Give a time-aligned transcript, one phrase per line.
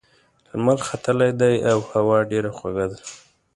[0.53, 2.99] لمر ختلی دی او هوا ډېره خوږه ده.